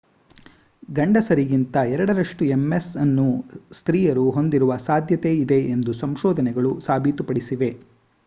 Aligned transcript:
ಗಂಡಸರಿಗಿಂತ 0.89 1.75
ಎರಡರಷ್ಟು 1.89 2.45
ms 2.61 2.87
ಅನ್ನು 2.99 3.25
ಸ್ತ್ರೀಯರು 3.71 4.25
ಹೊಂದಿರುವ 4.29 4.77
ಸಾಧ್ಯತೆಯಿದೆ 4.87 5.59
ಎಂದು 5.75 5.93
ಸಂಶೋಧನೆಗಳು 6.01 6.79
ಸಾಬೀತುಪಡಿಸಿವೆ 6.79 7.71